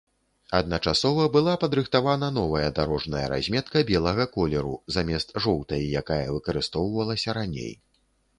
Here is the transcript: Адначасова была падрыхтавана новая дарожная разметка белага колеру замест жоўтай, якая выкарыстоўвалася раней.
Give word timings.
Адначасова 0.59 1.25
была 1.35 1.51
падрыхтавана 1.63 2.29
новая 2.37 2.69
дарожная 2.79 3.21
разметка 3.33 3.85
белага 3.91 4.27
колеру 4.33 4.73
замест 4.97 5.37
жоўтай, 5.45 5.87
якая 6.03 6.23
выкарыстоўвалася 6.39 7.39
раней. 7.43 7.73